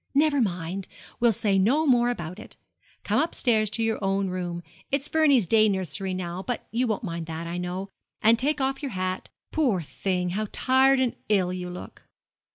[0.15, 0.87] 'Never mind.
[1.19, 2.57] We'll say no more about it.
[3.03, 7.27] Come upstairs to your own room it's Vernie's day nursery now, but you won't mind
[7.27, 7.87] that, I know
[8.19, 9.29] and take off your hat.
[9.51, 12.01] Poor thing, how tired and ill you look!'